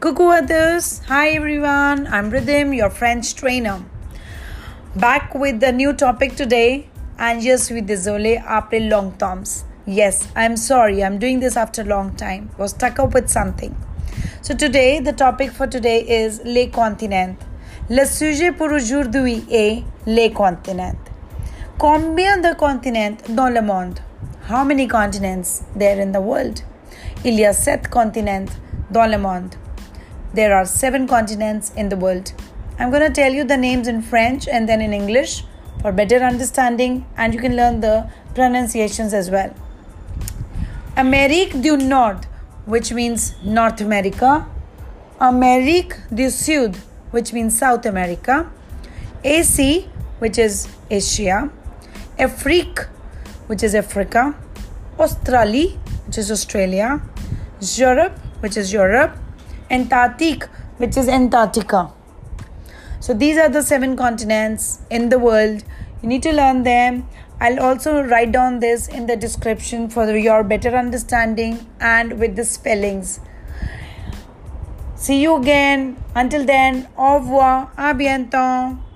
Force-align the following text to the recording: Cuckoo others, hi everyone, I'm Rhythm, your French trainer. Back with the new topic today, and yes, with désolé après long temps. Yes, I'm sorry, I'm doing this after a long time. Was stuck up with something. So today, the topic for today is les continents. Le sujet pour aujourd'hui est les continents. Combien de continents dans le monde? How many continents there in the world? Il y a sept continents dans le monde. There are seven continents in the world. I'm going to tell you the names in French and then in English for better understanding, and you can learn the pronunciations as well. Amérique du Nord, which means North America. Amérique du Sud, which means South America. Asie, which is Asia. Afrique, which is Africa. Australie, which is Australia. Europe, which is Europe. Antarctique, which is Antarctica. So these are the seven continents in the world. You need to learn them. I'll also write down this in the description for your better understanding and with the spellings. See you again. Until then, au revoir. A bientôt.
Cuckoo 0.00 0.30
others, 0.30 1.02
hi 1.08 1.28
everyone, 1.32 2.06
I'm 2.06 2.30
Rhythm, 2.30 2.72
your 2.72 2.88
French 2.88 3.34
trainer. 3.34 3.84
Back 4.96 5.34
with 5.34 5.60
the 5.60 5.72
new 5.72 5.92
topic 5.92 6.36
today, 6.36 6.88
and 7.18 7.42
yes, 7.42 7.70
with 7.70 7.86
désolé 7.86 8.42
après 8.42 8.88
long 8.88 9.12
temps. 9.18 9.64
Yes, 9.84 10.26
I'm 10.34 10.56
sorry, 10.56 11.04
I'm 11.04 11.18
doing 11.18 11.40
this 11.40 11.54
after 11.54 11.82
a 11.82 11.84
long 11.84 12.16
time. 12.16 12.48
Was 12.56 12.70
stuck 12.70 12.98
up 12.98 13.12
with 13.12 13.28
something. 13.28 13.76
So 14.40 14.54
today, 14.54 15.00
the 15.00 15.12
topic 15.12 15.50
for 15.50 15.66
today 15.66 16.00
is 16.00 16.40
les 16.46 16.68
continents. 16.68 17.44
Le 17.90 18.06
sujet 18.06 18.56
pour 18.56 18.72
aujourd'hui 18.72 19.44
est 19.50 19.84
les 20.06 20.30
continents. 20.30 21.10
Combien 21.78 22.38
de 22.40 22.54
continents 22.54 23.20
dans 23.34 23.52
le 23.52 23.60
monde? 23.60 24.00
How 24.48 24.64
many 24.64 24.86
continents 24.86 25.62
there 25.76 26.00
in 26.00 26.12
the 26.12 26.22
world? 26.22 26.62
Il 27.22 27.38
y 27.38 27.44
a 27.44 27.52
sept 27.52 27.90
continents 27.90 28.56
dans 28.90 29.06
le 29.06 29.18
monde. 29.18 29.56
There 30.32 30.54
are 30.56 30.64
seven 30.64 31.08
continents 31.08 31.72
in 31.76 31.88
the 31.88 31.96
world. 31.96 32.32
I'm 32.78 32.90
going 32.90 33.02
to 33.02 33.10
tell 33.10 33.32
you 33.32 33.42
the 33.42 33.56
names 33.56 33.88
in 33.88 34.00
French 34.00 34.46
and 34.46 34.68
then 34.68 34.80
in 34.80 34.92
English 34.92 35.44
for 35.82 35.90
better 35.90 36.18
understanding, 36.18 37.04
and 37.16 37.34
you 37.34 37.40
can 37.40 37.56
learn 37.56 37.80
the 37.80 38.08
pronunciations 38.34 39.12
as 39.12 39.30
well. 39.30 39.52
Amérique 40.96 41.60
du 41.60 41.76
Nord, 41.76 42.26
which 42.66 42.92
means 42.92 43.34
North 43.42 43.80
America. 43.80 44.46
Amérique 45.20 45.96
du 46.14 46.30
Sud, 46.30 46.76
which 47.10 47.32
means 47.32 47.58
South 47.58 47.84
America. 47.86 48.48
Asie, 49.24 49.88
which 50.20 50.38
is 50.38 50.68
Asia. 50.90 51.50
Afrique, 52.18 52.86
which 53.48 53.62
is 53.62 53.74
Africa. 53.74 54.34
Australie, 54.98 55.78
which 56.06 56.18
is 56.18 56.30
Australia. 56.30 57.00
Europe, 57.60 58.16
which 58.40 58.56
is 58.56 58.72
Europe. 58.72 59.16
Antarctique, 59.70 60.44
which 60.78 60.96
is 60.96 61.08
Antarctica. 61.08 61.92
So 62.98 63.14
these 63.14 63.38
are 63.38 63.48
the 63.48 63.62
seven 63.62 63.96
continents 63.96 64.82
in 64.90 65.08
the 65.08 65.18
world. 65.18 65.62
You 66.02 66.08
need 66.08 66.22
to 66.24 66.32
learn 66.32 66.64
them. 66.64 67.08
I'll 67.40 67.60
also 67.60 68.02
write 68.02 68.32
down 68.32 68.60
this 68.60 68.88
in 68.88 69.06
the 69.06 69.16
description 69.16 69.88
for 69.88 70.14
your 70.16 70.44
better 70.44 70.76
understanding 70.76 71.66
and 71.80 72.18
with 72.18 72.36
the 72.36 72.44
spellings. 72.44 73.20
See 74.96 75.22
you 75.22 75.36
again. 75.36 75.96
Until 76.14 76.44
then, 76.44 76.88
au 76.98 77.14
revoir. 77.14 77.70
A 77.78 77.94
bientôt. 77.94 78.89